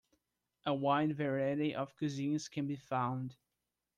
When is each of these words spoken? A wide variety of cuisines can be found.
A 0.65 0.73
wide 0.73 1.15
variety 1.15 1.75
of 1.75 1.95
cuisines 1.95 2.49
can 2.49 2.65
be 2.65 2.75
found. 2.75 3.35